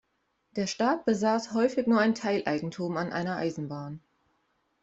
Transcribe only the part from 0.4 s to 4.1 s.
Der Staat besaß häufig nur ein Teileigentum an einer Eisenbahn.